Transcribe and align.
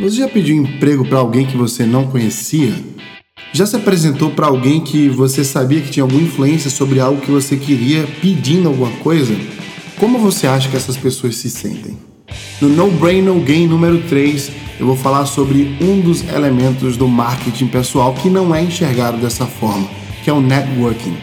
Você 0.00 0.18
já 0.18 0.28
pediu 0.28 0.54
emprego 0.54 1.04
para 1.04 1.18
alguém 1.18 1.44
que 1.44 1.56
você 1.56 1.84
não 1.84 2.06
conhecia? 2.06 2.72
Já 3.52 3.66
se 3.66 3.74
apresentou 3.74 4.30
para 4.30 4.46
alguém 4.46 4.80
que 4.80 5.08
você 5.08 5.42
sabia 5.42 5.80
que 5.80 5.90
tinha 5.90 6.04
alguma 6.04 6.22
influência 6.22 6.70
sobre 6.70 7.00
algo 7.00 7.20
que 7.20 7.32
você 7.32 7.56
queria 7.56 8.06
pedindo 8.20 8.68
alguma 8.68 8.92
coisa? 8.98 9.34
Como 9.98 10.20
você 10.20 10.46
acha 10.46 10.68
que 10.68 10.76
essas 10.76 10.96
pessoas 10.96 11.34
se 11.34 11.50
sentem? 11.50 11.98
No 12.60 12.68
No 12.68 12.88
Brain 12.92 13.22
No 13.22 13.40
Gain 13.40 13.66
número 13.66 14.00
3, 14.02 14.52
eu 14.78 14.86
vou 14.86 14.94
falar 14.94 15.26
sobre 15.26 15.76
um 15.80 16.00
dos 16.00 16.22
elementos 16.28 16.96
do 16.96 17.08
marketing 17.08 17.66
pessoal 17.66 18.14
que 18.14 18.30
não 18.30 18.54
é 18.54 18.62
enxergado 18.62 19.18
dessa 19.18 19.46
forma, 19.46 19.88
que 20.22 20.30
é 20.30 20.32
o 20.32 20.40
networking. 20.40 21.16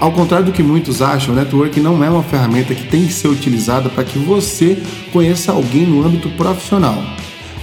Ao 0.00 0.10
contrário 0.10 0.46
do 0.46 0.52
que 0.52 0.64
muitos 0.64 1.00
acham, 1.00 1.32
o 1.32 1.36
networking 1.36 1.80
não 1.80 2.02
é 2.02 2.10
uma 2.10 2.24
ferramenta 2.24 2.74
que 2.74 2.88
tem 2.88 3.06
que 3.06 3.12
ser 3.12 3.28
utilizada 3.28 3.88
para 3.88 4.02
que 4.02 4.18
você 4.18 4.82
conheça 5.12 5.52
alguém 5.52 5.86
no 5.86 6.04
âmbito 6.04 6.28
profissional. 6.30 7.00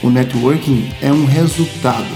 O 0.07 0.09
networking 0.09 0.85
é 1.01 1.11
um 1.11 1.25
resultado. 1.25 2.07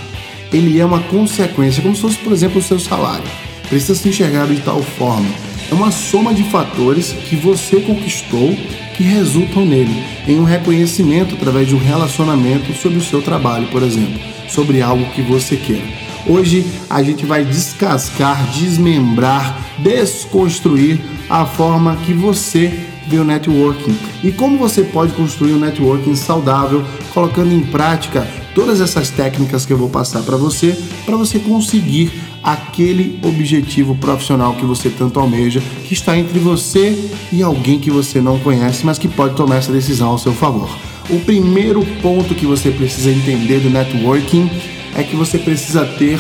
Ele 0.50 0.80
é 0.80 0.86
uma 0.86 1.02
consequência, 1.02 1.84
como 1.84 1.94
se 1.94 2.02
fosse, 2.02 2.18
por 2.20 2.32
exemplo, 2.32 2.60
o 2.60 2.64
seu 2.64 2.80
salário. 2.80 3.26
Precisa 3.68 3.96
ser 3.96 4.08
enxergado 4.08 4.56
de 4.56 4.62
tal 4.62 4.82
forma. 4.82 5.28
É 5.70 5.74
uma 5.74 5.92
soma 5.92 6.34
de 6.34 6.42
fatores 6.46 7.12
que 7.12 7.36
você 7.36 7.82
conquistou 7.82 8.56
que 8.96 9.04
resultam 9.04 9.66
nele, 9.66 10.06
em 10.26 10.40
um 10.40 10.46
reconhecimento 10.46 11.36
através 11.36 11.68
de 11.68 11.76
um 11.76 11.80
relacionamento 11.80 12.74
sobre 12.74 12.98
o 12.98 13.04
seu 13.04 13.22
trabalho, 13.22 13.68
por 13.68 13.84
exemplo, 13.84 14.22
sobre 14.48 14.82
algo 14.82 15.04
que 15.12 15.22
você 15.22 15.58
quer. 15.58 15.84
Hoje 16.26 16.66
a 16.90 17.04
gente 17.04 17.26
vai 17.26 17.44
descascar, 17.44 18.52
desmembrar, 18.54 19.66
desconstruir 19.80 20.98
a 21.30 21.46
forma 21.46 21.98
que 22.06 22.14
você 22.14 22.88
o 23.20 23.24
networking 23.24 23.98
e 24.24 24.32
como 24.32 24.58
você 24.58 24.84
pode 24.84 25.14
construir 25.14 25.54
um 25.54 25.60
networking 25.60 26.16
saudável, 26.16 26.84
colocando 27.14 27.54
em 27.54 27.62
prática 27.62 28.28
todas 28.54 28.82
essas 28.82 29.10
técnicas 29.10 29.66
que 29.66 29.74
eu 29.74 29.78
vou 29.78 29.90
passar 29.90 30.22
para 30.24 30.38
você, 30.38 30.78
para 31.06 31.16
você 31.16 31.40
conseguir 31.40 32.12
aquele 32.44 33.20
objetivo 33.24 33.96
profissional 33.96 34.54
que 34.56 34.66
você 34.66 34.90
tanto 34.90 35.20
almeja, 35.20 35.62
que 35.86 35.94
está 35.94 36.18
entre 36.18 36.40
você 36.40 37.10
e 37.32 37.44
alguém 37.44 37.80
que 37.80 37.92
você 37.92 38.20
não 38.20 38.40
conhece, 38.40 38.86
mas 38.86 38.98
que 38.98 39.08
pode 39.08 39.36
tomar 39.36 39.58
essa 39.58 39.72
decisão 39.72 40.10
ao 40.10 40.18
seu 40.18 40.34
favor. 40.34 40.70
O 41.10 41.20
primeiro 41.20 41.86
ponto 42.02 42.36
que 42.36 42.46
você 42.46 42.72
precisa 42.72 43.12
entender 43.12 43.60
do 43.60 43.70
networking 43.70 44.50
é 44.96 45.04
que 45.04 45.16
você 45.16 45.38
precisa 45.38 45.86
ter 45.86 46.20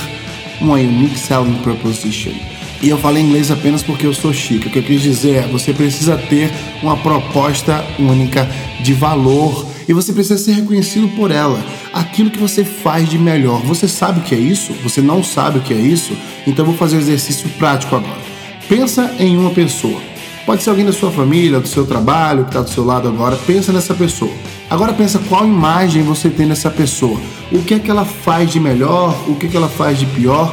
uma 0.59 0.75
unique 0.75 1.17
selling 1.17 1.55
proposition. 1.63 2.33
E 2.81 2.89
eu 2.89 2.97
falei 2.97 3.21
inglês 3.21 3.51
apenas 3.51 3.83
porque 3.83 4.07
eu 4.07 4.13
sou 4.13 4.33
chique. 4.33 4.67
O 4.67 4.71
que 4.71 4.79
eu 4.79 4.83
quis 4.83 5.01
dizer 5.01 5.35
é, 5.35 5.41
você 5.47 5.71
precisa 5.71 6.17
ter 6.17 6.51
uma 6.81 6.97
proposta 6.97 7.85
única 7.99 8.49
de 8.81 8.91
valor 8.93 9.67
e 9.87 9.93
você 9.93 10.11
precisa 10.11 10.37
ser 10.37 10.53
reconhecido 10.53 11.07
por 11.09 11.29
ela. 11.29 11.63
Aquilo 11.93 12.31
que 12.31 12.39
você 12.39 12.63
faz 12.63 13.07
de 13.07 13.19
melhor. 13.19 13.61
Você 13.61 13.87
sabe 13.87 14.21
o 14.21 14.23
que 14.23 14.33
é 14.33 14.39
isso? 14.39 14.73
Você 14.81 14.99
não 14.99 15.23
sabe 15.23 15.59
o 15.59 15.61
que 15.61 15.75
é 15.75 15.77
isso? 15.77 16.17
Então 16.47 16.65
eu 16.65 16.71
vou 16.71 16.75
fazer 16.75 16.95
um 16.95 16.99
exercício 16.99 17.47
prático 17.59 17.95
agora. 17.95 18.19
Pensa 18.67 19.13
em 19.19 19.37
uma 19.37 19.51
pessoa. 19.51 20.01
Pode 20.43 20.63
ser 20.63 20.71
alguém 20.71 20.85
da 20.85 20.91
sua 20.91 21.11
família, 21.11 21.59
do 21.59 21.67
seu 21.67 21.85
trabalho, 21.85 22.45
que 22.45 22.49
está 22.49 22.61
do 22.61 22.69
seu 22.69 22.83
lado 22.83 23.07
agora. 23.07 23.35
Pensa 23.45 23.71
nessa 23.71 23.93
pessoa. 23.93 24.31
Agora 24.71 24.91
pensa 24.91 25.19
qual 25.29 25.45
imagem 25.45 26.01
você 26.01 26.31
tem 26.31 26.47
dessa 26.47 26.71
pessoa. 26.71 27.19
O 27.51 27.61
que 27.61 27.75
é 27.75 27.79
que 27.79 27.91
ela 27.91 28.05
faz 28.05 28.49
de 28.49 28.59
melhor? 28.59 29.15
O 29.27 29.35
que 29.35 29.45
é 29.45 29.49
que 29.49 29.57
ela 29.57 29.69
faz 29.69 29.99
de 29.99 30.07
pior? 30.07 30.51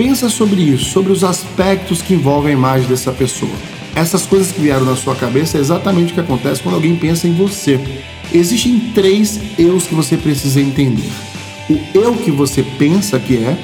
Pensa 0.00 0.30
sobre 0.30 0.62
isso, 0.62 0.86
sobre 0.86 1.12
os 1.12 1.22
aspectos 1.22 2.00
que 2.00 2.14
envolvem 2.14 2.52
a 2.52 2.56
imagem 2.56 2.88
dessa 2.88 3.12
pessoa. 3.12 3.52
Essas 3.94 4.24
coisas 4.24 4.50
que 4.50 4.58
vieram 4.58 4.86
na 4.86 4.96
sua 4.96 5.14
cabeça 5.14 5.58
é 5.58 5.60
exatamente 5.60 6.12
o 6.12 6.14
que 6.14 6.20
acontece 6.20 6.62
quando 6.62 6.76
alguém 6.76 6.96
pensa 6.96 7.28
em 7.28 7.34
você. 7.34 7.78
Existem 8.32 8.80
três 8.94 9.38
eus 9.58 9.86
que 9.86 9.94
você 9.94 10.16
precisa 10.16 10.58
entender: 10.58 11.10
o 11.68 11.78
eu 11.92 12.14
que 12.14 12.30
você 12.30 12.62
pensa 12.78 13.18
que 13.18 13.36
é, 13.36 13.58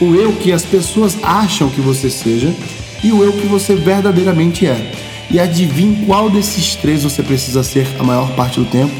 o 0.00 0.16
eu 0.16 0.32
que 0.32 0.50
as 0.50 0.64
pessoas 0.64 1.16
acham 1.22 1.70
que 1.70 1.80
você 1.80 2.10
seja 2.10 2.52
e 3.04 3.12
o 3.12 3.22
eu 3.22 3.32
que 3.34 3.46
você 3.46 3.76
verdadeiramente 3.76 4.66
é. 4.66 4.92
E 5.30 5.38
adivinhe 5.38 6.04
qual 6.06 6.28
desses 6.28 6.74
três 6.74 7.04
você 7.04 7.22
precisa 7.22 7.62
ser 7.62 7.86
a 8.00 8.02
maior 8.02 8.28
parte 8.32 8.58
do 8.58 8.66
tempo? 8.66 8.92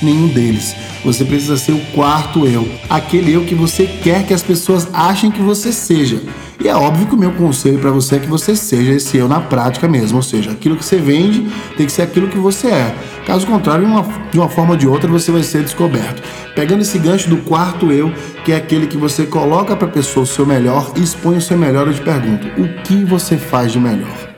Nenhum 0.00 0.28
deles. 0.28 0.76
Você 1.04 1.24
precisa 1.24 1.56
ser 1.56 1.72
o 1.72 1.80
quarto 1.94 2.46
eu, 2.46 2.68
aquele 2.88 3.32
eu 3.32 3.44
que 3.44 3.54
você 3.54 3.86
quer 3.86 4.26
que 4.26 4.34
as 4.34 4.42
pessoas 4.42 4.88
achem 4.92 5.30
que 5.30 5.40
você 5.40 5.72
seja. 5.72 6.20
E 6.62 6.68
é 6.68 6.76
óbvio 6.76 7.06
que 7.06 7.14
o 7.14 7.18
meu 7.18 7.32
conselho 7.32 7.78
para 7.78 7.90
você 7.90 8.16
é 8.16 8.18
que 8.18 8.26
você 8.26 8.54
seja 8.54 8.92
esse 8.92 9.16
eu 9.16 9.26
na 9.26 9.40
prática 9.40 9.88
mesmo, 9.88 10.18
ou 10.18 10.22
seja, 10.22 10.50
aquilo 10.50 10.76
que 10.76 10.84
você 10.84 10.98
vende 10.98 11.50
tem 11.74 11.86
que 11.86 11.92
ser 11.92 12.02
aquilo 12.02 12.28
que 12.28 12.36
você 12.36 12.68
é. 12.68 12.94
Caso 13.26 13.46
contrário, 13.46 13.86
de 14.30 14.38
uma 14.38 14.48
forma 14.48 14.72
ou 14.72 14.76
de 14.76 14.86
outra, 14.86 15.08
você 15.08 15.32
vai 15.32 15.42
ser 15.42 15.62
descoberto. 15.62 16.22
Pegando 16.54 16.82
esse 16.82 16.98
gancho 16.98 17.30
do 17.30 17.38
quarto 17.38 17.90
eu, 17.90 18.12
que 18.44 18.52
é 18.52 18.56
aquele 18.56 18.86
que 18.86 18.98
você 18.98 19.24
coloca 19.24 19.74
para 19.74 19.88
a 19.88 19.90
pessoa 19.90 20.24
o 20.24 20.26
seu 20.26 20.44
melhor 20.44 20.92
e 20.96 21.02
expõe 21.02 21.38
o 21.38 21.40
seu 21.40 21.56
melhor, 21.56 21.86
eu 21.86 21.94
te 21.94 22.02
pergunto: 22.02 22.46
o 22.60 22.68
que 22.82 23.04
você 23.04 23.38
faz 23.38 23.72
de 23.72 23.80
melhor? 23.80 24.29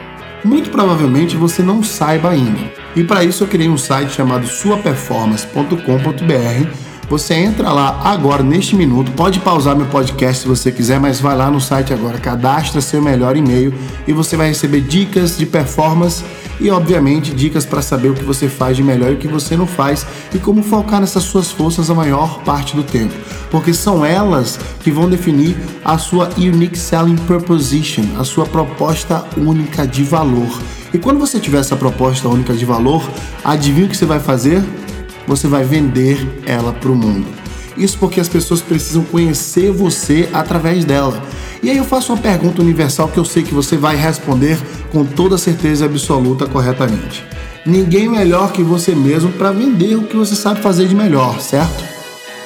Muito 0.45 0.71
provavelmente 0.71 1.37
você 1.37 1.63
não 1.63 1.83
saiba 1.83 2.31
ainda. 2.31 2.61
E 2.97 3.05
para 3.05 3.25
isso 3.25 3.45
eu 3.45 3.49
criei 3.49 3.69
um 3.69 3.79
site 3.79 4.13
chamado 4.13 4.47
suaperformance.com.br. 4.47 6.93
Você 7.09 7.35
entra 7.35 7.71
lá 7.71 8.01
agora, 8.05 8.43
neste 8.43 8.75
minuto, 8.75 9.13
pode 9.13 9.39
pausar 9.41 9.77
meu 9.77 9.87
podcast 9.87 10.43
se 10.43 10.49
você 10.49 10.73
quiser, 10.73 10.99
mas 10.99 11.21
vai 11.21 11.37
lá 11.37 11.51
no 11.51 11.61
site 11.61 11.93
agora, 11.93 12.17
cadastra 12.17 12.81
seu 12.81 13.03
melhor 13.03 13.37
e-mail 13.37 13.75
e 14.07 14.13
você 14.13 14.37
vai 14.37 14.49
receber 14.49 14.81
dicas 14.81 15.37
de 15.37 15.45
performance 15.45 16.25
e, 16.63 16.71
obviamente, 16.71 17.35
dicas 17.35 17.67
para 17.67 17.83
saber 17.83 18.09
o 18.09 18.15
que 18.15 18.23
você 18.23 18.49
faz 18.49 18.77
de 18.77 18.85
melhor 18.85 19.11
e 19.11 19.15
o 19.15 19.19
que 19.19 19.27
você 19.27 19.57
não 19.57 19.67
faz 19.67 20.07
e 20.33 20.39
como 20.39 20.63
focar 20.63 21.01
nessas 21.01 21.25
suas 21.25 21.51
forças 21.51 21.91
a 21.91 21.95
maior 21.95 22.39
parte 22.45 22.77
do 22.77 22.85
tempo, 22.85 23.13
porque 23.51 23.75
são 23.75 24.07
elas 24.07 24.61
que 24.81 24.91
vão 24.91 25.11
definir 25.11 25.57
a 25.85 25.99
sua 25.99 26.31
unique 26.39 26.79
selling 26.79 27.17
proposition, 27.17 28.05
a 28.17 28.23
sua 28.23 28.47
proposta 28.47 29.25
única 29.37 29.85
de 29.85 30.05
valor. 30.05 30.63
E 30.95 30.99
quando 30.99 31.19
você 31.19 31.41
tiver 31.41 31.59
essa 31.59 31.75
proposta 31.75 32.29
única 32.29 32.55
de 32.55 32.65
valor, 32.65 33.03
adivinha 33.43 33.87
o 33.87 33.91
que 33.91 33.97
você 33.97 34.07
vai 34.07 34.21
fazer? 34.21 34.63
Você 35.27 35.49
vai 35.49 35.65
vender 35.65 36.43
ela 36.47 36.73
para 36.73 36.93
o 36.93 36.95
mundo. 36.95 37.42
Isso 37.77 37.99
porque 37.99 38.21
as 38.21 38.29
pessoas 38.29 38.61
precisam 38.61 39.05
conhecer 39.05 39.71
você 39.71 40.29
através 40.33 40.85
dela. 40.85 41.23
E 41.63 41.71
aí 41.71 41.77
eu 41.77 41.85
faço 41.85 42.13
uma 42.13 42.21
pergunta 42.21 42.61
universal 42.61 43.09
que 43.09 43.19
eu 43.19 43.25
sei 43.25 43.43
que 43.43 43.55
você 43.55 43.77
vai 43.77 43.97
responder 43.97 44.59
com 44.91 45.05
toda 45.05 45.39
certeza 45.39 45.85
absoluta 45.85 46.47
corretamente. 46.47 47.25
Ninguém 47.65 48.09
melhor 48.09 48.53
que 48.53 48.63
você 48.63 48.95
mesmo 48.95 49.31
para 49.33 49.53
vender 49.53 49.95
o 49.95 50.03
que 50.03 50.17
você 50.17 50.35
sabe 50.35 50.61
fazer 50.61 50.89
de 50.89 50.95
melhor, 50.95 51.41
certo? 51.41 51.85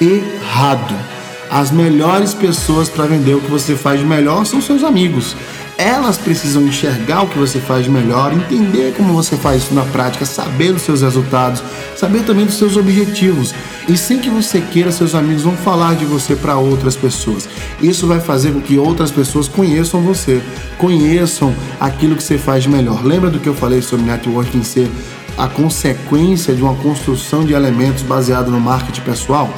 Errado. 0.00 0.94
As 1.50 1.70
melhores 1.70 2.34
pessoas 2.34 2.88
para 2.88 3.06
vender 3.06 3.34
o 3.34 3.40
que 3.40 3.50
você 3.50 3.74
faz 3.74 4.00
de 4.00 4.06
melhor 4.06 4.44
são 4.44 4.60
seus 4.60 4.84
amigos. 4.84 5.34
Elas 5.78 6.16
precisam 6.16 6.66
enxergar 6.66 7.22
o 7.22 7.28
que 7.28 7.38
você 7.38 7.60
faz 7.60 7.84
de 7.84 7.90
melhor, 7.90 8.32
entender 8.32 8.94
como 8.96 9.12
você 9.12 9.36
faz 9.36 9.62
isso 9.62 9.74
na 9.74 9.84
prática, 9.84 10.24
saber 10.24 10.72
dos 10.72 10.82
seus 10.82 11.02
resultados, 11.02 11.62
saber 11.94 12.22
também 12.22 12.46
dos 12.46 12.54
seus 12.54 12.78
objetivos. 12.78 13.54
E 13.86 13.94
sem 13.94 14.18
que 14.18 14.30
você 14.30 14.62
queira, 14.62 14.90
seus 14.90 15.14
amigos 15.14 15.42
vão 15.42 15.54
falar 15.54 15.94
de 15.94 16.06
você 16.06 16.34
para 16.34 16.56
outras 16.56 16.96
pessoas. 16.96 17.46
Isso 17.82 18.06
vai 18.06 18.20
fazer 18.20 18.52
com 18.52 18.60
que 18.60 18.78
outras 18.78 19.10
pessoas 19.10 19.48
conheçam 19.48 20.00
você, 20.00 20.42
conheçam 20.78 21.54
aquilo 21.78 22.16
que 22.16 22.22
você 22.22 22.38
faz 22.38 22.62
de 22.62 22.70
melhor. 22.70 23.04
Lembra 23.04 23.28
do 23.28 23.38
que 23.38 23.48
eu 23.48 23.54
falei 23.54 23.82
sobre 23.82 24.06
networking 24.06 24.62
ser 24.62 24.90
a 25.36 25.46
consequência 25.46 26.54
de 26.54 26.62
uma 26.62 26.74
construção 26.76 27.44
de 27.44 27.52
elementos 27.52 28.02
baseado 28.02 28.50
no 28.50 28.58
marketing 28.58 29.02
pessoal? 29.02 29.52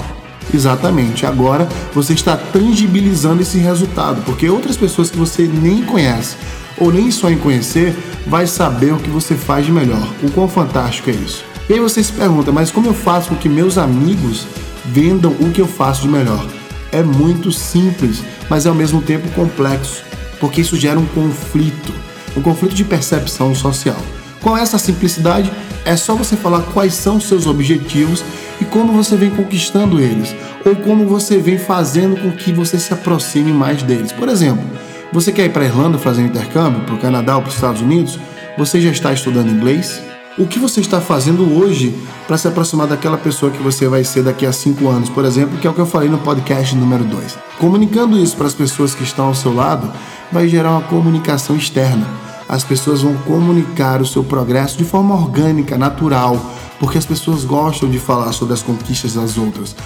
Exatamente. 0.53 1.27
Agora 1.27 1.69
você 1.93 2.13
está 2.13 2.37
tangibilizando 2.37 3.43
esse 3.43 3.59
resultado, 3.59 4.23
porque 4.23 4.49
outras 4.49 4.77
pessoas 4.77 5.11
que 5.11 5.19
você 5.19 5.43
nem 5.47 5.83
conhece 5.83 6.37
ou 6.79 6.93
nem 6.93 7.11
só 7.11 7.31
em 7.31 7.39
conhecer 7.39 7.97
vai 8.27 8.47
saber 8.47 8.93
o 8.93 8.99
que 8.99 9.11
você 9.11 9.35
faz 9.35 9.67
de 9.67 9.73
melhor. 9.73 10.07
O 10.23 10.31
quão 10.31 10.49
fantástico 10.49 11.11
é 11.11 11.15
isso. 11.15 11.45
E 11.69 11.75
aí 11.75 11.81
você 11.81 12.03
se 12.03 12.13
pergunta, 12.13 12.51
mas 12.51 12.71
como 12.71 12.89
eu 12.89 12.95
faço 12.95 13.29
com 13.29 13.37
que 13.37 13.49
meus 13.49 13.77
amigos 13.77 14.47
vendam 14.87 15.33
o 15.33 15.51
que 15.51 15.61
eu 15.61 15.67
faço 15.67 16.03
de 16.03 16.09
melhor? 16.09 16.47
É 16.91 17.03
muito 17.03 17.53
simples, 17.53 18.23
mas 18.49 18.65
é 18.65 18.71
ao 18.71 18.75
mesmo 18.75 19.03
tempo 19.03 19.29
complexo, 19.33 20.03
porque 20.41 20.62
isso 20.62 20.77
gera 20.77 20.99
um 20.99 21.05
conflito, 21.06 21.93
um 22.35 22.41
conflito 22.41 22.75
de 22.75 22.85
percepção 22.85 23.55
social. 23.55 23.99
Qual 24.41 24.56
é 24.56 24.62
essa 24.62 24.79
simplicidade? 24.79 25.53
É 25.85 25.97
só 25.97 26.15
você 26.15 26.37
falar 26.37 26.62
quais 26.73 26.94
são 26.94 27.21
seus 27.21 27.47
objetivos 27.47 28.25
e 28.60 28.64
como 28.64 28.93
você 28.93 29.16
vem 29.16 29.31
conquistando 29.31 30.00
eles, 30.00 30.34
ou 30.64 30.75
como 30.76 31.06
você 31.06 31.38
vem 31.38 31.58
fazendo 31.58 32.20
com 32.20 32.31
que 32.32 32.52
você 32.52 32.78
se 32.78 32.93
aproxime 32.93 33.52
mais 33.52 33.82
deles. 33.82 34.12
Por 34.12 34.28
exemplo, 34.28 34.64
você 35.12 35.32
quer 35.32 35.46
ir 35.46 35.52
para 35.52 35.62
a 35.62 35.66
Irlanda 35.66 35.99
fazer 35.99 36.22
um 36.22 36.26
intercâmbio, 36.26 36.82
para 36.82 36.94
o 36.94 36.99
Canadá 36.99 37.37
ou 37.37 37.43
para 37.43 37.49
os 37.49 37.55
Estados 37.55 37.81
Unidos? 37.81 38.19
Você 38.56 38.81
já 38.81 38.90
está 38.90 39.12
estudando 39.12 39.50
inglês? 39.50 40.02
O 40.37 40.46
que 40.46 40.58
você 40.58 40.81
está 40.81 41.00
fazendo 41.00 41.58
hoje 41.58 41.96
para 42.26 42.37
se 42.37 42.46
aproximar 42.46 42.87
daquela 42.87 43.16
pessoa 43.16 43.50
que 43.50 43.60
você 43.62 43.88
vai 43.88 44.05
ser 44.05 44.22
daqui 44.22 44.46
a 44.46 44.52
cinco 44.52 44.88
anos, 44.88 45.08
por 45.08 45.25
exemplo, 45.25 45.58
que 45.58 45.66
é 45.66 45.70
o 45.70 45.75
que 45.75 45.81
eu 45.81 45.87
falei 45.87 46.08
no 46.08 46.19
podcast 46.19 46.76
número 46.76 47.02
2. 47.05 47.38
Comunicando 47.58 48.19
isso 48.19 48.37
para 48.37 48.46
as 48.46 48.55
pessoas 48.55 48.94
que 48.94 49.02
estão 49.02 49.26
ao 49.26 49.34
seu 49.34 49.52
lado, 49.52 49.90
vai 50.31 50.46
gerar 50.46 50.72
uma 50.72 50.82
comunicação 50.82 51.56
externa. 51.56 52.28
As 52.49 52.65
pessoas 52.65 53.03
vão 53.03 53.15
comunicar 53.19 54.00
o 54.00 54.06
seu 54.06 54.25
progresso 54.25 54.79
de 54.79 54.85
forma 54.85 55.15
orgânica, 55.15 55.77
natural, 55.77 56.41
porque 56.81 56.99
as 56.99 57.05
pessoas 57.05 57.45
gostam 57.45 57.91
de 57.91 57.99
falar 57.99 58.33
sobre 58.33 58.55
as 58.55 58.62
conquistas 58.62 59.15
das 59.15 59.37
outras. 59.37 59.77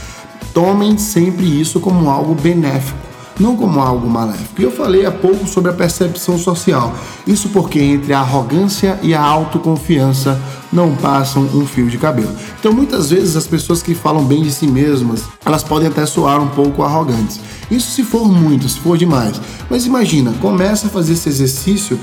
Tomem 0.55 0.97
sempre 0.99 1.61
isso 1.61 1.81
como 1.81 2.11
algo 2.11 2.35
benéfico 2.35 3.13
não 3.39 3.57
como 3.57 3.81
algo 3.81 4.09
maléfico. 4.09 4.61
E 4.61 4.65
eu 4.65 4.71
falei 4.71 5.05
há 5.07 5.11
pouco 5.11 5.47
sobre 5.47 5.71
a 5.71 5.75
percepção 5.75 6.39
social. 6.39 6.95
Isso 7.27 7.49
porque 7.49 7.81
entre 7.81 8.13
a 8.13 8.21
arrogância 8.21 8.99
e 9.03 9.15
a 9.15 9.23
autoconfiança 9.23 10.41
não 10.73 10.95
passam 10.95 11.43
um 11.43 11.67
fio 11.67 11.89
de 11.89 11.99
cabelo. 11.99 12.35
Então, 12.59 12.73
muitas 12.73 13.11
vezes 13.11 13.37
as 13.37 13.47
pessoas 13.47 13.83
que 13.83 13.95
falam 13.95 14.25
bem 14.25 14.43
de 14.43 14.53
si 14.53 14.67
mesmas, 14.67 15.25
elas 15.45 15.63
podem 15.63 15.89
até 15.89 16.07
soar 16.07 16.41
um 16.41 16.49
pouco 16.49 16.83
arrogantes. 16.83 17.41
Isso 17.71 17.91
se 17.91 18.05
for 18.05 18.27
muito, 18.29 18.69
se 18.69 18.79
for 18.79 18.97
demais. 18.97 19.41
Mas 19.69 19.87
imagina, 19.87 20.33
começa 20.41 20.87
a 20.87 20.91
fazer 20.91 21.13
esse 21.13 21.29
exercício 21.29 21.99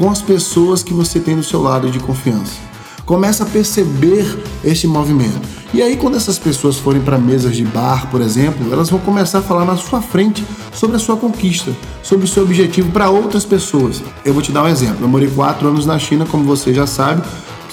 com 0.00 0.10
as 0.10 0.22
pessoas 0.22 0.82
que 0.82 0.94
você 0.94 1.20
tem 1.20 1.36
do 1.36 1.42
seu 1.42 1.60
lado 1.60 1.90
de 1.90 2.00
confiança 2.00 2.70
começa 3.04 3.42
a 3.42 3.46
perceber 3.46 4.24
este 4.64 4.86
movimento. 4.86 5.40
E 5.74 5.82
aí, 5.82 5.96
quando 5.96 6.16
essas 6.16 6.38
pessoas 6.38 6.76
forem 6.76 7.02
para 7.02 7.18
mesas 7.18 7.56
de 7.56 7.64
bar, 7.64 8.08
por 8.08 8.20
exemplo, 8.20 8.72
elas 8.72 8.88
vão 8.88 9.00
começar 9.00 9.40
a 9.40 9.42
falar 9.42 9.64
na 9.64 9.76
sua 9.76 10.00
frente 10.00 10.46
sobre 10.72 10.94
a 10.94 10.98
sua 10.98 11.16
conquista, 11.16 11.74
sobre 12.04 12.24
o 12.24 12.28
seu 12.28 12.44
objetivo 12.44 12.92
para 12.92 13.10
outras 13.10 13.44
pessoas. 13.44 14.00
Eu 14.24 14.32
vou 14.32 14.40
te 14.40 14.52
dar 14.52 14.62
um 14.62 14.68
exemplo. 14.68 14.98
Eu 15.00 15.08
morei 15.08 15.28
quatro 15.28 15.66
anos 15.66 15.84
na 15.84 15.98
China, 15.98 16.24
como 16.24 16.44
você 16.44 16.72
já 16.72 16.86
sabe. 16.86 17.22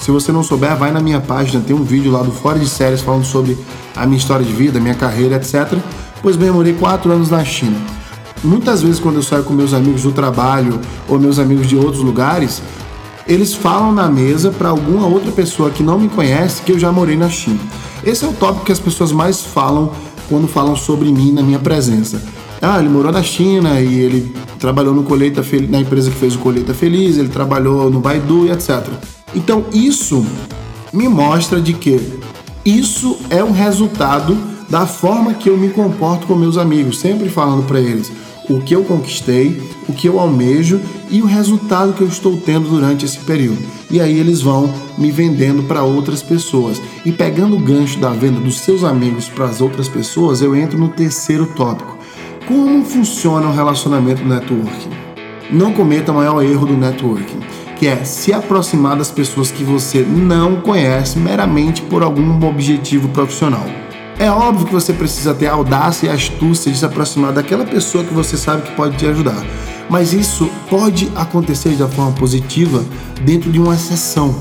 Se 0.00 0.10
você 0.10 0.32
não 0.32 0.42
souber, 0.42 0.76
vai 0.76 0.90
na 0.90 1.00
minha 1.00 1.20
página, 1.20 1.62
tem 1.64 1.74
um 1.74 1.84
vídeo 1.84 2.10
lá 2.10 2.22
do 2.22 2.32
Fora 2.32 2.58
de 2.58 2.68
Séries 2.68 3.00
falando 3.00 3.24
sobre 3.24 3.56
a 3.94 4.04
minha 4.06 4.18
história 4.18 4.44
de 4.44 4.52
vida, 4.52 4.80
minha 4.80 4.94
carreira, 4.94 5.36
etc. 5.36 5.78
Pois 6.20 6.34
bem, 6.34 6.48
eu 6.48 6.54
morei 6.54 6.72
quatro 6.72 7.12
anos 7.12 7.30
na 7.30 7.44
China. 7.44 7.97
Muitas 8.42 8.82
vezes, 8.82 9.00
quando 9.00 9.16
eu 9.16 9.22
saio 9.22 9.44
com 9.44 9.52
meus 9.52 9.74
amigos 9.74 10.02
do 10.02 10.12
trabalho 10.12 10.80
ou 11.08 11.18
meus 11.18 11.38
amigos 11.38 11.66
de 11.66 11.76
outros 11.76 12.02
lugares, 12.02 12.62
eles 13.26 13.52
falam 13.54 13.92
na 13.92 14.08
mesa 14.08 14.50
para 14.50 14.68
alguma 14.68 15.06
outra 15.06 15.30
pessoa 15.30 15.70
que 15.70 15.82
não 15.82 15.98
me 15.98 16.08
conhece 16.08 16.62
que 16.62 16.72
eu 16.72 16.78
já 16.78 16.90
morei 16.90 17.16
na 17.16 17.28
China. 17.28 17.60
Esse 18.04 18.24
é 18.24 18.28
o 18.28 18.32
tópico 18.32 18.64
que 18.64 18.72
as 18.72 18.78
pessoas 18.78 19.12
mais 19.12 19.42
falam 19.42 19.92
quando 20.28 20.46
falam 20.48 20.76
sobre 20.76 21.10
mim 21.10 21.32
na 21.32 21.42
minha 21.42 21.58
presença. 21.58 22.22
Ah, 22.60 22.78
ele 22.78 22.88
morou 22.88 23.12
na 23.12 23.22
China 23.22 23.80
e 23.80 24.00
ele 24.00 24.34
trabalhou 24.58 24.94
no 24.94 25.02
Colheita 25.02 25.44
na 25.68 25.80
empresa 25.80 26.10
que 26.10 26.16
fez 26.16 26.34
o 26.34 26.38
Colheita 26.38 26.74
Feliz, 26.74 27.18
ele 27.18 27.28
trabalhou 27.28 27.90
no 27.90 28.00
Baidu 28.00 28.46
e 28.46 28.50
etc. 28.50 28.86
Então 29.34 29.64
isso 29.72 30.24
me 30.92 31.08
mostra 31.08 31.60
de 31.60 31.72
que 31.72 32.00
isso 32.64 33.16
é 33.30 33.42
um 33.42 33.52
resultado 33.52 34.36
da 34.68 34.86
forma 34.86 35.34
que 35.34 35.48
eu 35.48 35.56
me 35.56 35.70
comporto 35.70 36.26
com 36.26 36.34
meus 36.34 36.56
amigos, 36.56 36.98
sempre 36.98 37.28
falando 37.28 37.66
para 37.66 37.80
eles: 37.80 38.10
o 38.48 38.60
que 38.60 38.74
eu 38.74 38.82
conquistei, 38.82 39.60
o 39.88 39.92
que 39.92 40.08
eu 40.08 40.18
almejo 40.18 40.80
e 41.10 41.20
o 41.20 41.26
resultado 41.26 41.92
que 41.92 42.00
eu 42.00 42.08
estou 42.08 42.36
tendo 42.36 42.68
durante 42.68 43.04
esse 43.04 43.18
período. 43.18 43.58
E 43.90 44.00
aí 44.00 44.18
eles 44.18 44.40
vão 44.40 44.72
me 44.96 45.10
vendendo 45.10 45.62
para 45.62 45.82
outras 45.82 46.22
pessoas. 46.22 46.80
E 47.04 47.12
pegando 47.12 47.56
o 47.56 47.60
gancho 47.60 47.98
da 47.98 48.10
venda 48.10 48.40
dos 48.40 48.60
seus 48.60 48.84
amigos 48.84 49.28
para 49.28 49.46
as 49.46 49.60
outras 49.60 49.88
pessoas, 49.88 50.42
eu 50.42 50.56
entro 50.56 50.78
no 50.78 50.88
terceiro 50.88 51.46
tópico. 51.46 51.98
Como 52.46 52.84
funciona 52.84 53.46
o 53.46 53.52
relacionamento 53.52 54.22
do 54.22 54.28
networking? 54.28 54.90
Não 55.50 55.72
cometa 55.72 56.12
o 56.12 56.14
maior 56.14 56.42
erro 56.42 56.66
do 56.66 56.76
networking, 56.76 57.40
que 57.78 57.86
é 57.86 58.04
se 58.04 58.32
aproximar 58.32 58.96
das 58.96 59.10
pessoas 59.10 59.50
que 59.50 59.64
você 59.64 60.00
não 60.02 60.56
conhece 60.56 61.18
meramente 61.18 61.82
por 61.82 62.02
algum 62.02 62.46
objetivo 62.46 63.08
profissional. 63.08 63.66
É 64.18 64.28
óbvio 64.28 64.66
que 64.66 64.72
você 64.72 64.92
precisa 64.92 65.32
ter 65.32 65.46
a 65.46 65.52
audácia 65.52 66.08
e 66.08 66.10
a 66.10 66.14
astúcia 66.14 66.72
de 66.72 66.78
se 66.78 66.84
aproximar 66.84 67.32
daquela 67.32 67.64
pessoa 67.64 68.02
que 68.02 68.12
você 68.12 68.36
sabe 68.36 68.62
que 68.62 68.72
pode 68.72 68.96
te 68.96 69.06
ajudar. 69.06 69.46
Mas 69.88 70.12
isso 70.12 70.50
pode 70.68 71.08
acontecer 71.14 71.70
de 71.76 71.86
forma 71.86 72.10
positiva 72.12 72.84
dentro 73.24 73.52
de 73.52 73.60
uma 73.60 73.76
sessão. 73.76 74.34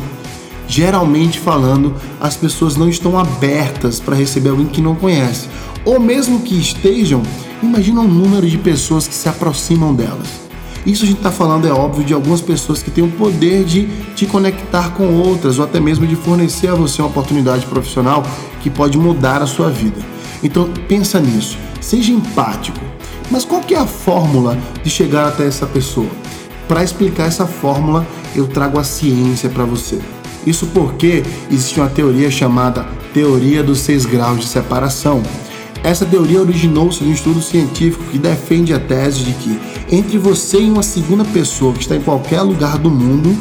Geralmente 0.68 1.40
falando, 1.40 1.94
as 2.20 2.36
pessoas 2.36 2.76
não 2.76 2.90
estão 2.90 3.20
abertas 3.20 4.00
para 4.00 4.16
receber 4.16 4.50
alguém 4.50 4.66
que 4.66 4.82
não 4.82 4.96
conhece. 4.96 5.48
Ou 5.86 6.00
mesmo 6.00 6.42
que 6.42 6.60
estejam, 6.60 7.22
imagina 7.62 8.02
o 8.02 8.08
número 8.08 8.50
de 8.50 8.58
pessoas 8.58 9.08
que 9.08 9.14
se 9.14 9.30
aproximam 9.30 9.94
delas. 9.94 10.47
Isso 10.88 11.04
a 11.04 11.06
gente 11.06 11.18
está 11.18 11.32
falando, 11.32 11.68
é 11.68 11.72
óbvio, 11.72 12.06
de 12.06 12.14
algumas 12.14 12.40
pessoas 12.40 12.82
que 12.82 12.90
têm 12.90 13.04
o 13.04 13.12
poder 13.12 13.66
de 13.66 13.90
te 14.16 14.26
conectar 14.26 14.92
com 14.92 15.16
outras 15.16 15.60
ou 15.60 15.66
até 15.66 15.82
mesmo 15.82 16.08
de 16.08 16.16
fornecer 16.16 16.70
a 16.70 16.76
você 16.76 17.02
uma 17.02 17.10
oportunidade 17.10 17.66
profissional 17.66 18.24
que 18.62 18.70
pode 18.70 18.98
mudar 18.98 19.42
a 19.42 19.46
sua 19.46 19.70
vida. 19.70 20.00
Então 20.42 20.70
pensa 20.88 21.20
nisso, 21.20 21.58
seja 21.82 22.14
empático. 22.14 22.80
Mas 23.30 23.44
qual 23.44 23.60
que 23.60 23.76
é 23.76 23.80
a 23.80 23.86
fórmula 23.86 24.58
de 24.82 24.90
chegar 24.90 25.28
até 25.28 25.46
essa 25.46 25.66
pessoa? 25.66 26.08
Para 26.70 26.86
explicar 26.86 27.26
essa 27.26 27.46
fórmula, 27.46 28.08
eu 28.34 28.48
trago 28.48 28.80
a 28.80 28.84
ciência 28.86 29.50
para 29.50 29.66
você. 29.66 30.00
Isso 30.46 30.68
porque 30.68 31.22
existe 31.52 31.82
uma 31.82 31.90
teoria 31.90 32.32
chamada 32.32 32.86
teoria 33.14 33.62
dos 33.62 33.80
seis 33.80 34.06
graus 34.06 34.40
de 34.40 34.48
separação, 34.48 35.22
essa 35.84 36.06
teoria 36.06 36.42
originou-se 36.42 37.04
de 37.04 37.10
um 37.10 37.14
estudo 37.14 37.42
científico 37.42 38.04
que 38.12 38.18
defende 38.18 38.74
a 38.74 38.80
tese 38.80 39.24
de 39.24 39.32
que 39.34 39.60
entre 39.90 40.18
você 40.18 40.62
e 40.62 40.70
uma 40.70 40.84
segunda 40.84 41.24
pessoa 41.26 41.74
que 41.74 41.82
está 41.82 41.96
em 41.96 42.02
qualquer 42.02 42.42
lugar 42.42 42.78
do 42.78 42.90
mundo 42.90 43.36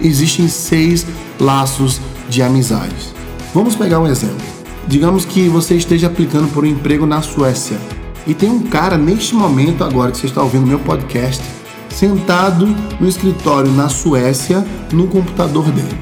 existem 0.00 0.48
seis 0.48 1.06
laços 1.38 2.00
de 2.28 2.42
amizades. 2.42 3.12
Vamos 3.54 3.74
pegar 3.74 4.00
um 4.00 4.06
exemplo. 4.06 4.44
Digamos 4.86 5.24
que 5.24 5.48
você 5.48 5.76
esteja 5.76 6.08
aplicando 6.08 6.52
por 6.52 6.64
um 6.64 6.68
emprego 6.68 7.06
na 7.06 7.22
Suécia 7.22 7.78
e 8.26 8.34
tem 8.34 8.50
um 8.50 8.60
cara 8.60 8.96
neste 8.96 9.34
momento 9.34 9.84
agora 9.84 10.10
que 10.10 10.18
você 10.18 10.26
está 10.26 10.42
ouvindo 10.42 10.66
meu 10.66 10.78
podcast 10.78 11.42
sentado 11.88 12.66
no 12.98 13.08
escritório 13.08 13.70
na 13.70 13.88
Suécia 13.88 14.66
no 14.92 15.06
computador 15.06 15.70
dele. 15.70 15.98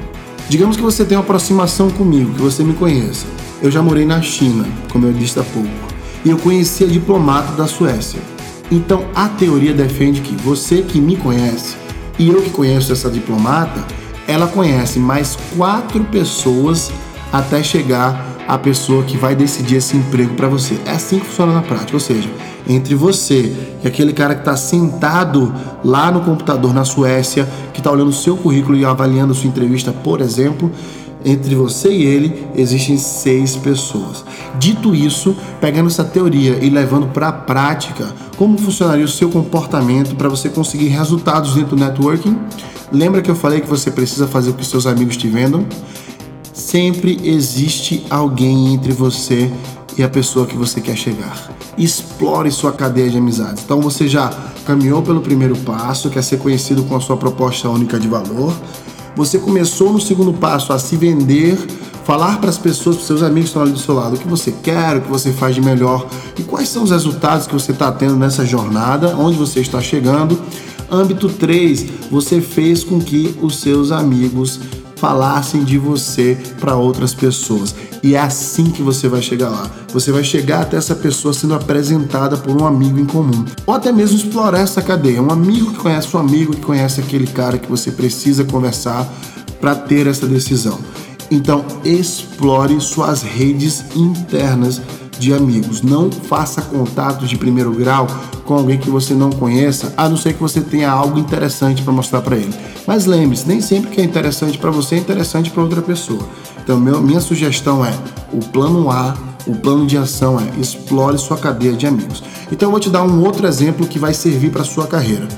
Digamos 0.49 0.75
que 0.75 0.81
você 0.81 1.05
tem 1.05 1.17
uma 1.17 1.23
aproximação 1.23 1.89
comigo, 1.91 2.33
que 2.33 2.41
você 2.41 2.63
me 2.63 2.73
conheça. 2.73 3.25
Eu 3.61 3.69
já 3.69 3.81
morei 3.81 4.05
na 4.05 4.21
China, 4.21 4.65
como 4.91 5.05
eu 5.05 5.13
disse 5.13 5.39
há 5.39 5.43
pouco 5.43 5.91
e 6.23 6.29
eu 6.29 6.37
conheci 6.37 6.83
a 6.83 6.87
diplomata 6.87 7.53
da 7.53 7.67
Suécia. 7.67 8.19
Então 8.71 9.05
a 9.13 9.27
teoria 9.27 9.73
defende 9.73 10.21
que 10.21 10.33
você 10.33 10.81
que 10.81 10.99
me 11.01 11.17
conhece 11.17 11.75
e 12.17 12.29
eu 12.29 12.41
que 12.41 12.49
conheço 12.49 12.93
essa 12.93 13.09
diplomata, 13.09 13.83
ela 14.27 14.47
conhece 14.47 14.97
mais 14.97 15.37
quatro 15.57 16.03
pessoas 16.05 16.91
até 17.33 17.61
chegar 17.61 18.31
a 18.47 18.57
pessoa 18.57 19.03
que 19.03 19.17
vai 19.17 19.35
decidir 19.35 19.77
esse 19.77 19.97
emprego 19.97 20.33
para 20.35 20.47
você. 20.47 20.77
É 20.85 20.91
assim 20.91 21.19
que 21.19 21.25
funciona 21.25 21.53
na 21.53 21.61
prática, 21.61 21.93
ou 21.93 21.99
seja, 21.99 22.29
entre 22.67 22.95
você 22.95 23.53
e 23.83 23.87
aquele 23.87 24.13
cara 24.13 24.35
que 24.35 24.41
está 24.41 24.55
sentado 24.55 25.53
lá 25.83 26.11
no 26.11 26.21
computador 26.21 26.73
na 26.73 26.85
Suécia, 26.85 27.47
que 27.73 27.79
está 27.79 27.91
olhando 27.91 28.09
o 28.09 28.13
seu 28.13 28.37
currículo 28.37 28.77
e 28.77 28.85
avaliando 28.85 29.33
sua 29.33 29.47
entrevista, 29.47 29.91
por 29.91 30.21
exemplo, 30.21 30.71
entre 31.23 31.55
você 31.55 31.89
e 31.91 32.03
ele 32.03 32.47
existem 32.55 32.97
seis 32.97 33.55
pessoas. 33.55 34.23
Dito 34.57 34.95
isso, 34.95 35.35
pegando 35.59 35.87
essa 35.87 36.03
teoria 36.03 36.57
e 36.61 36.69
levando 36.69 37.07
para 37.07 37.29
a 37.29 37.33
prática, 37.33 38.13
como 38.41 38.57
funcionaria 38.57 39.05
o 39.05 39.07
seu 39.07 39.29
comportamento 39.29 40.15
para 40.15 40.27
você 40.27 40.49
conseguir 40.49 40.87
resultados 40.87 41.53
dentro 41.53 41.75
do 41.75 41.85
networking? 41.85 42.35
Lembra 42.91 43.21
que 43.21 43.29
eu 43.29 43.35
falei 43.35 43.61
que 43.61 43.67
você 43.67 43.91
precisa 43.91 44.27
fazer 44.27 44.51
com 44.51 44.57
que 44.57 44.65
seus 44.65 44.87
amigos 44.87 45.15
te 45.15 45.27
vendam? 45.27 45.63
Sempre 46.51 47.19
existe 47.23 48.03
alguém 48.09 48.73
entre 48.73 48.93
você 48.93 49.53
e 49.95 50.01
a 50.01 50.09
pessoa 50.09 50.47
que 50.47 50.57
você 50.57 50.81
quer 50.81 50.95
chegar. 50.95 51.51
Explore 51.77 52.51
sua 52.51 52.71
cadeia 52.71 53.11
de 53.11 53.17
amizades. 53.19 53.61
Então 53.63 53.79
você 53.79 54.07
já 54.07 54.33
caminhou 54.65 55.03
pelo 55.03 55.21
primeiro 55.21 55.55
passo, 55.57 56.09
que 56.09 56.17
é 56.17 56.21
ser 56.23 56.39
conhecido 56.39 56.81
com 56.85 56.95
a 56.95 56.99
sua 56.99 57.17
proposta 57.17 57.69
única 57.69 57.99
de 57.99 58.07
valor. 58.07 58.51
Você 59.15 59.37
começou 59.37 59.93
no 59.93 60.01
segundo 60.01 60.33
passo 60.33 60.73
a 60.73 60.79
se 60.79 60.97
vender, 60.97 61.59
falar 62.03 62.39
para 62.39 62.49
as 62.49 62.57
pessoas, 62.57 62.97
para 62.97 63.05
seus 63.05 63.23
amigos 63.23 63.43
que 63.43 63.47
estão 63.49 63.61
ali 63.61 63.71
do 63.71 63.79
seu 63.79 63.93
lado, 63.95 64.15
o 64.15 64.19
que 64.19 64.27
você 64.27 64.51
quer, 64.51 64.97
o 64.97 65.01
que 65.01 65.09
você 65.09 65.31
faz 65.31 65.55
de 65.55 65.61
melhor 65.61 66.07
e 66.37 66.43
quais 66.43 66.69
são 66.69 66.83
os 66.83 66.91
resultados 66.91 67.47
que 67.47 67.53
você 67.53 67.71
está 67.71 67.91
tendo 67.91 68.15
nessa 68.15 68.45
jornada, 68.45 69.15
onde 69.17 69.37
você 69.37 69.59
está 69.59 69.81
chegando. 69.81 70.39
Âmbito 70.91 71.29
3, 71.29 71.85
você 72.11 72.41
fez 72.41 72.83
com 72.83 72.99
que 72.99 73.37
os 73.41 73.59
seus 73.59 73.91
amigos 73.91 74.59
falassem 75.01 75.63
de 75.63 75.79
você 75.79 76.37
para 76.59 76.75
outras 76.75 77.13
pessoas. 77.13 77.73
E 78.03 78.13
é 78.13 78.19
assim 78.19 78.65
que 78.65 78.83
você 78.83 79.07
vai 79.07 79.21
chegar 79.21 79.49
lá. 79.49 79.69
Você 79.93 80.11
vai 80.11 80.23
chegar 80.23 80.61
até 80.61 80.77
essa 80.77 80.93
pessoa 80.93 81.33
sendo 81.33 81.55
apresentada 81.55 82.37
por 82.37 82.61
um 82.61 82.67
amigo 82.67 82.99
em 82.99 83.05
comum. 83.05 83.43
Ou 83.65 83.73
até 83.73 83.91
mesmo 83.91 84.17
explorar 84.17 84.59
essa 84.59 84.81
cadeia. 84.81 85.21
Um 85.21 85.31
amigo 85.31 85.71
que 85.71 85.79
conhece 85.79 86.15
um 86.15 86.19
amigo 86.19 86.53
que 86.53 86.61
conhece 86.61 86.99
aquele 86.99 87.25
cara 87.25 87.57
que 87.57 87.69
você 87.69 87.91
precisa 87.91 88.43
conversar 88.43 89.11
para 89.59 89.73
ter 89.73 90.05
essa 90.05 90.27
decisão. 90.27 90.77
Então, 91.31 91.63
explore 91.85 92.77
suas 92.81 93.23
redes 93.23 93.85
internas 93.95 94.81
de 95.17 95.33
amigos. 95.33 95.81
Não 95.81 96.11
faça 96.11 96.61
contatos 96.61 97.29
de 97.29 97.37
primeiro 97.37 97.71
grau 97.71 98.05
com 98.43 98.55
alguém 98.55 98.77
que 98.77 98.89
você 98.89 99.13
não 99.13 99.29
conheça, 99.29 99.93
a 99.95 100.09
não 100.09 100.17
ser 100.17 100.33
que 100.33 100.41
você 100.41 100.59
tenha 100.59 100.91
algo 100.91 101.17
interessante 101.17 101.81
para 101.83 101.93
mostrar 101.93 102.21
para 102.21 102.35
ele. 102.35 102.53
Mas 102.85 103.05
lembre-se, 103.05 103.47
nem 103.47 103.61
sempre 103.61 103.91
que 103.91 104.01
é 104.01 104.03
interessante 104.03 104.57
para 104.57 104.71
você 104.71 104.95
é 104.95 104.97
interessante 104.97 105.49
para 105.49 105.63
outra 105.63 105.81
pessoa. 105.81 106.27
Então, 106.61 106.77
meu, 106.77 107.01
minha 107.01 107.21
sugestão 107.21 107.85
é 107.85 107.93
o 108.33 108.39
plano 108.39 108.91
A, 108.91 109.15
o 109.47 109.55
plano 109.55 109.87
de 109.87 109.97
ação 109.97 110.37
é 110.37 110.59
explore 110.59 111.17
sua 111.17 111.37
cadeia 111.37 111.73
de 111.73 111.87
amigos. 111.87 112.21
Então, 112.51 112.67
eu 112.67 112.71
vou 112.71 112.79
te 112.79 112.89
dar 112.89 113.03
um 113.03 113.23
outro 113.23 113.47
exemplo 113.47 113.87
que 113.87 113.97
vai 113.97 114.13
servir 114.13 114.51
para 114.51 114.65
sua 114.65 114.85
carreira. 114.85 115.29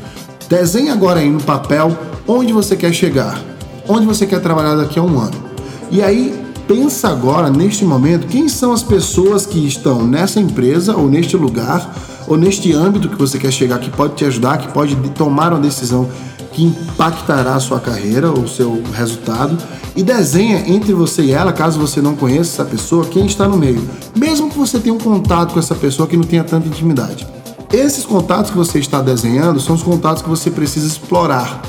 Desenhe 0.49 0.89
agora 0.89 1.19
aí 1.19 1.29
no 1.29 1.41
papel 1.43 1.95
onde 2.27 2.51
você 2.51 2.75
quer 2.75 2.93
chegar, 2.93 3.39
onde 3.87 4.07
você 4.07 4.25
quer 4.25 4.41
trabalhar 4.41 4.75
daqui 4.75 4.97
a 4.97 5.03
um 5.03 5.19
ano. 5.19 5.52
E 5.91 6.01
aí, 6.01 6.33
pensa 6.67 7.09
agora, 7.09 7.49
neste 7.49 7.85
momento, 7.85 8.27
quem 8.27 8.47
são 8.47 8.71
as 8.71 8.83
pessoas 8.83 9.45
que 9.45 9.65
estão 9.65 10.05
nessa 10.05 10.39
empresa 10.39 10.95
ou 10.95 11.07
neste 11.07 11.37
lugar 11.37 11.93
ou 12.27 12.37
neste 12.37 12.71
âmbito 12.73 13.09
que 13.09 13.17
você 13.17 13.37
quer 13.37 13.51
chegar, 13.51 13.79
que 13.79 13.89
pode 13.89 14.15
te 14.15 14.25
ajudar, 14.25 14.57
que 14.57 14.71
pode 14.71 14.95
tomar 15.11 15.51
uma 15.51 15.59
decisão 15.59 16.09
que 16.53 16.63
impactará 16.63 17.55
a 17.55 17.59
sua 17.59 17.79
carreira 17.79 18.31
ou 18.31 18.47
seu 18.47 18.81
resultado 18.93 19.57
e 19.95 20.03
desenha 20.03 20.63
entre 20.67 20.93
você 20.93 21.23
e 21.23 21.31
ela, 21.31 21.51
caso 21.51 21.79
você 21.79 22.01
não 22.01 22.15
conheça 22.15 22.61
essa 22.61 22.65
pessoa, 22.65 23.05
quem 23.05 23.25
está 23.25 23.47
no 23.47 23.57
meio. 23.57 23.81
Mesmo 24.15 24.49
que 24.49 24.57
você 24.57 24.79
tenha 24.79 24.93
um 24.93 24.99
contato 24.99 25.53
com 25.53 25.59
essa 25.59 25.75
pessoa 25.75 26.07
que 26.07 26.15
não 26.15 26.23
tenha 26.23 26.43
tanta 26.43 26.67
intimidade. 26.67 27.27
Esses 27.71 28.05
contatos 28.05 28.51
que 28.51 28.57
você 28.57 28.79
está 28.79 29.01
desenhando 29.01 29.59
são 29.59 29.75
os 29.75 29.83
contatos 29.83 30.21
que 30.21 30.29
você 30.29 30.51
precisa 30.51 30.87
explorar. 30.87 31.61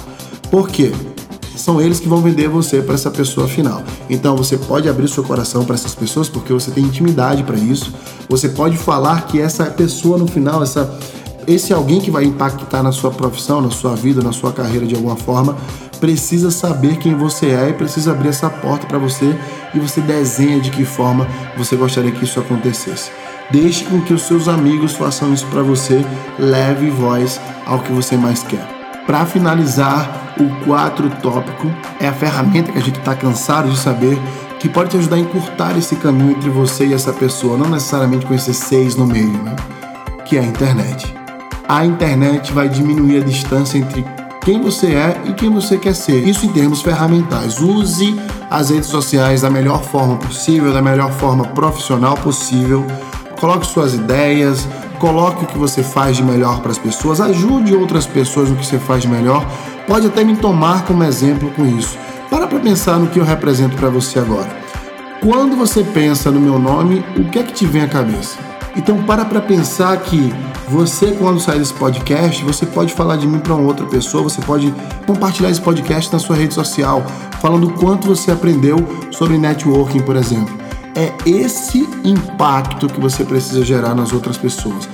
Por 0.50 0.68
quê? 0.68 0.92
São 1.56 1.80
eles 1.80 2.00
que 2.00 2.08
vão 2.08 2.20
vender 2.20 2.48
você 2.48 2.82
para 2.82 2.94
essa 2.94 3.10
pessoa 3.10 3.46
final. 3.46 3.82
Então 4.10 4.36
você 4.36 4.56
pode 4.56 4.88
abrir 4.88 5.08
seu 5.08 5.22
coração 5.22 5.64
para 5.64 5.74
essas 5.74 5.94
pessoas 5.94 6.28
porque 6.28 6.52
você 6.52 6.70
tem 6.70 6.84
intimidade 6.84 7.42
para 7.42 7.56
isso. 7.56 7.92
Você 8.28 8.48
pode 8.48 8.76
falar 8.76 9.26
que 9.26 9.40
essa 9.40 9.64
pessoa 9.66 10.18
no 10.18 10.26
final, 10.26 10.62
essa 10.62 10.98
esse 11.46 11.72
alguém 11.72 12.00
que 12.00 12.10
vai 12.10 12.24
impactar 12.24 12.82
na 12.82 12.90
sua 12.90 13.10
profissão, 13.10 13.60
na 13.60 13.70
sua 13.70 13.94
vida, 13.94 14.22
na 14.22 14.32
sua 14.32 14.52
carreira 14.52 14.86
de 14.86 14.94
alguma 14.94 15.16
forma, 15.16 15.56
precisa 16.00 16.50
saber 16.50 16.96
quem 16.96 17.14
você 17.14 17.46
é 17.46 17.70
e 17.70 17.72
precisa 17.72 18.12
abrir 18.12 18.28
essa 18.28 18.50
porta 18.50 18.86
para 18.86 18.98
você 18.98 19.38
e 19.74 19.78
você 19.78 20.00
desenha 20.00 20.60
de 20.60 20.70
que 20.70 20.84
forma 20.84 21.26
você 21.56 21.76
gostaria 21.76 22.12
que 22.12 22.24
isso 22.24 22.40
acontecesse. 22.40 23.10
Deixe 23.50 23.84
com 23.84 24.00
que 24.00 24.14
os 24.14 24.22
seus 24.22 24.48
amigos 24.48 24.92
façam 24.92 25.32
isso 25.32 25.46
para 25.46 25.62
você, 25.62 26.04
leve 26.38 26.90
voz 26.90 27.40
ao 27.66 27.80
que 27.80 27.92
você 27.92 28.16
mais 28.16 28.42
quer. 28.42 28.73
Para 29.06 29.26
finalizar, 29.26 30.34
o 30.38 30.64
quatro 30.64 31.10
tópico 31.22 31.70
é 32.00 32.08
a 32.08 32.12
ferramenta 32.12 32.72
que 32.72 32.78
a 32.78 32.82
gente 32.82 32.98
está 32.98 33.14
cansado 33.14 33.70
de 33.70 33.76
saber 33.76 34.18
que 34.58 34.68
pode 34.68 34.90
te 34.90 34.96
ajudar 34.96 35.16
a 35.16 35.20
encurtar 35.20 35.76
esse 35.76 35.96
caminho 35.96 36.32
entre 36.32 36.48
você 36.48 36.86
e 36.86 36.94
essa 36.94 37.12
pessoa, 37.12 37.58
não 37.58 37.68
necessariamente 37.68 38.24
com 38.24 38.34
esses 38.34 38.56
seis 38.56 38.96
no 38.96 39.06
meio, 39.06 39.42
né? 39.42 39.54
Que 40.24 40.38
é 40.38 40.40
a 40.40 40.44
internet 40.44 41.24
a 41.68 41.84
internet 41.84 42.52
vai 42.52 42.68
diminuir 42.68 43.18
a 43.18 43.24
distância 43.24 43.78
entre 43.78 44.04
quem 44.44 44.60
você 44.60 44.88
é 44.88 45.22
e 45.24 45.32
quem 45.32 45.50
você 45.50 45.78
quer 45.78 45.94
ser. 45.94 46.26
Isso 46.26 46.44
em 46.44 46.50
termos 46.50 46.82
ferramentais. 46.82 47.58
Use 47.58 48.14
as 48.50 48.70
redes 48.70 48.88
sociais 48.88 49.40
da 49.40 49.50
melhor 49.50 49.82
forma 49.82 50.16
possível, 50.16 50.72
da 50.72 50.82
melhor 50.82 51.10
forma 51.12 51.44
profissional 51.48 52.16
possível. 52.16 52.84
Coloque 53.40 53.66
suas 53.66 53.94
ideias, 53.94 54.68
coloque 54.98 55.44
o 55.44 55.46
que 55.46 55.58
você 55.58 55.82
faz 55.82 56.16
de 56.16 56.22
melhor 56.22 56.60
para 56.60 56.70
as 56.70 56.78
pessoas, 56.78 57.20
ajude 57.20 57.74
outras 57.74 58.06
pessoas 58.06 58.50
no 58.50 58.56
que 58.56 58.66
você 58.66 58.78
faz 58.78 59.02
de 59.02 59.08
melhor. 59.08 59.46
Pode 59.86 60.06
até 60.06 60.24
me 60.24 60.36
tomar 60.36 60.84
como 60.84 61.04
exemplo 61.04 61.50
com 61.50 61.66
isso. 61.66 61.98
Para 62.30 62.46
para 62.46 62.58
pensar 62.58 62.98
no 62.98 63.08
que 63.08 63.18
eu 63.18 63.24
represento 63.24 63.76
para 63.76 63.88
você 63.88 64.18
agora. 64.18 64.48
Quando 65.20 65.56
você 65.56 65.82
pensa 65.82 66.30
no 66.30 66.40
meu 66.40 66.58
nome, 66.58 67.04
o 67.16 67.24
que 67.30 67.38
é 67.38 67.42
que 67.42 67.52
te 67.52 67.66
vem 67.66 67.82
à 67.82 67.88
cabeça? 67.88 68.38
Então 68.76 69.02
para 69.04 69.24
para 69.24 69.40
pensar 69.40 69.96
que 69.98 70.32
você, 70.68 71.12
quando 71.12 71.40
sair 71.40 71.58
desse 71.58 71.74
podcast, 71.74 72.42
você 72.42 72.64
pode 72.64 72.92
falar 72.92 73.16
de 73.16 73.26
mim 73.26 73.38
para 73.38 73.54
outra 73.54 73.86
pessoa, 73.86 74.24
você 74.24 74.40
pode 74.40 74.74
compartilhar 75.06 75.50
esse 75.50 75.60
podcast 75.60 76.12
na 76.12 76.18
sua 76.18 76.36
rede 76.36 76.54
social, 76.54 77.04
falando 77.40 77.68
o 77.68 77.72
quanto 77.72 78.08
você 78.08 78.30
aprendeu 78.30 78.78
sobre 79.10 79.36
networking, 79.36 80.00
por 80.00 80.16
exemplo. 80.16 80.63
É 80.96 81.12
esse 81.26 81.88
impacto 82.04 82.86
que 82.86 83.00
você 83.00 83.24
precisa 83.24 83.64
gerar 83.64 83.94
nas 83.94 84.12
outras 84.12 84.36
pessoas. 84.36 84.88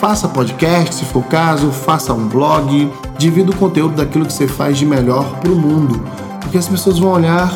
Faça 0.00 0.26
podcast, 0.26 0.94
se 0.94 1.04
for 1.04 1.20
o 1.20 1.22
caso, 1.22 1.70
faça 1.70 2.12
um 2.12 2.26
blog, 2.26 2.90
divida 3.18 3.50
o 3.52 3.56
conteúdo 3.56 3.94
daquilo 3.94 4.26
que 4.26 4.32
você 4.32 4.48
faz 4.48 4.78
de 4.78 4.86
melhor 4.86 5.24
para 5.40 5.52
o 5.52 5.54
mundo, 5.54 6.02
porque 6.40 6.58
as 6.58 6.66
pessoas 6.66 6.98
vão 6.98 7.12
olhar, 7.12 7.50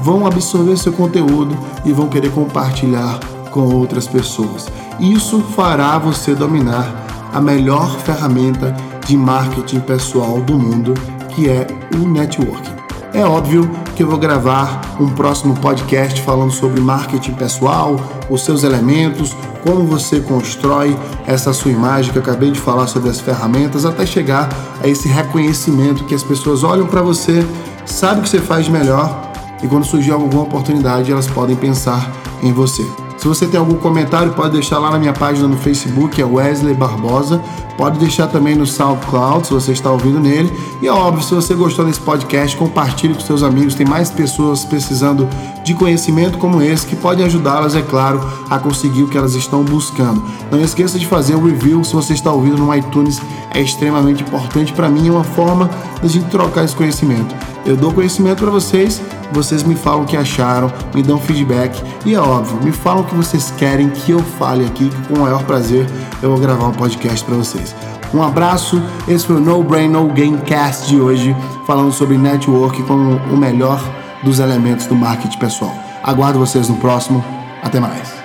vão 0.00 0.26
absorver 0.26 0.76
seu 0.76 0.92
conteúdo 0.92 1.56
e 1.84 1.92
vão 1.92 2.08
querer 2.08 2.30
compartilhar 2.30 3.18
com 3.50 3.74
outras 3.74 4.06
pessoas. 4.06 4.68
Isso 5.00 5.40
fará 5.40 5.98
você 5.98 6.34
dominar 6.34 6.86
a 7.32 7.40
melhor 7.40 7.98
ferramenta 8.00 8.76
de 9.06 9.16
marketing 9.16 9.80
pessoal 9.80 10.40
do 10.40 10.58
mundo, 10.58 10.94
que 11.30 11.48
é 11.48 11.66
o 11.94 12.08
networking. 12.08 12.77
É 13.12 13.24
óbvio 13.24 13.68
que 13.96 14.02
eu 14.02 14.08
vou 14.08 14.18
gravar 14.18 14.80
um 15.00 15.08
próximo 15.08 15.56
podcast 15.56 16.20
falando 16.22 16.52
sobre 16.52 16.80
marketing 16.80 17.32
pessoal, 17.32 17.96
os 18.28 18.44
seus 18.44 18.62
elementos, 18.64 19.34
como 19.64 19.84
você 19.84 20.20
constrói 20.20 20.96
essa 21.26 21.52
sua 21.52 21.70
imagem 21.70 22.12
que 22.12 22.18
eu 22.18 22.22
acabei 22.22 22.50
de 22.50 22.60
falar 22.60 22.86
sobre 22.86 23.08
as 23.08 23.18
ferramentas, 23.18 23.86
até 23.86 24.04
chegar 24.04 24.48
a 24.82 24.86
esse 24.86 25.08
reconhecimento 25.08 26.04
que 26.04 26.14
as 26.14 26.22
pessoas 26.22 26.62
olham 26.62 26.86
para 26.86 27.00
você, 27.00 27.44
sabem 27.86 28.20
o 28.20 28.22
que 28.22 28.28
você 28.28 28.40
faz 28.40 28.68
melhor 28.68 29.32
e 29.62 29.66
quando 29.66 29.84
surgir 29.84 30.12
alguma 30.12 30.42
oportunidade 30.42 31.10
elas 31.10 31.26
podem 31.26 31.56
pensar 31.56 32.12
em 32.42 32.52
você. 32.52 33.07
Se 33.18 33.26
você 33.26 33.46
tem 33.46 33.58
algum 33.58 33.74
comentário, 33.74 34.32
pode 34.32 34.52
deixar 34.52 34.78
lá 34.78 34.92
na 34.92 34.98
minha 34.98 35.12
página 35.12 35.48
no 35.48 35.56
Facebook, 35.56 36.22
é 36.22 36.24
Wesley 36.24 36.72
Barbosa. 36.72 37.42
Pode 37.76 37.98
deixar 37.98 38.28
também 38.28 38.54
no 38.54 38.64
SoundCloud, 38.64 39.46
se 39.46 39.52
você 39.52 39.72
está 39.72 39.90
ouvindo 39.90 40.20
nele. 40.20 40.52
E 40.80 40.86
é 40.86 40.92
óbvio, 40.92 41.22
se 41.22 41.34
você 41.34 41.52
gostou 41.54 41.84
desse 41.84 41.98
podcast, 41.98 42.56
compartilhe 42.56 43.14
com 43.14 43.20
seus 43.20 43.42
amigos. 43.42 43.74
Tem 43.74 43.86
mais 43.86 44.08
pessoas 44.08 44.64
precisando 44.64 45.28
de 45.64 45.74
conhecimento 45.74 46.38
como 46.38 46.62
esse 46.62 46.86
que 46.86 46.94
pode 46.94 47.20
ajudá-las, 47.22 47.74
é 47.74 47.82
claro, 47.82 48.20
a 48.48 48.58
conseguir 48.58 49.02
o 49.02 49.08
que 49.08 49.18
elas 49.18 49.34
estão 49.34 49.64
buscando. 49.64 50.22
Não 50.50 50.60
esqueça 50.60 50.96
de 50.96 51.06
fazer 51.06 51.34
o 51.34 51.38
um 51.38 51.46
review 51.46 51.82
se 51.82 51.94
você 51.94 52.12
está 52.12 52.32
ouvindo 52.32 52.58
no 52.58 52.72
iTunes. 52.72 53.20
É 53.52 53.60
extremamente 53.60 54.22
importante 54.22 54.72
para 54.72 54.88
mim, 54.88 55.08
é 55.08 55.10
uma 55.10 55.24
forma 55.24 55.68
de 56.00 56.06
a 56.06 56.08
gente 56.08 56.30
trocar 56.30 56.64
esse 56.64 56.74
conhecimento. 56.74 57.34
Eu 57.66 57.76
dou 57.76 57.92
conhecimento 57.92 58.38
para 58.38 58.50
vocês 58.50 59.02
vocês 59.32 59.62
me 59.62 59.74
falam 59.74 60.02
o 60.02 60.06
que 60.06 60.16
acharam, 60.16 60.72
me 60.94 61.02
dão 61.02 61.18
feedback 61.18 61.82
e 62.04 62.14
é 62.14 62.20
óbvio, 62.20 62.62
me 62.62 62.72
falam 62.72 63.02
o 63.02 63.06
que 63.06 63.14
vocês 63.14 63.52
querem 63.56 63.90
que 63.90 64.12
eu 64.12 64.20
fale 64.20 64.64
aqui, 64.64 64.88
que 64.88 65.08
com 65.08 65.14
o 65.14 65.20
maior 65.20 65.42
prazer 65.44 65.86
eu 66.22 66.30
vou 66.30 66.38
gravar 66.38 66.66
um 66.66 66.72
podcast 66.72 67.24
para 67.24 67.36
vocês. 67.36 67.74
Um 68.12 68.22
abraço, 68.22 68.82
esse 69.06 69.26
foi 69.26 69.36
o 69.36 69.40
No 69.40 69.62
Brain 69.62 69.88
No 69.88 70.08
Game 70.08 70.38
Cast 70.38 70.88
de 70.88 70.98
hoje, 70.98 71.36
falando 71.66 71.92
sobre 71.92 72.16
network 72.16 72.82
como 72.84 73.16
o 73.32 73.36
melhor 73.36 73.82
dos 74.22 74.40
elementos 74.40 74.86
do 74.86 74.94
marketing 74.94 75.38
pessoal. 75.38 75.74
Aguardo 76.02 76.38
vocês 76.38 76.68
no 76.68 76.76
próximo. 76.76 77.22
Até 77.62 77.80
mais. 77.80 78.17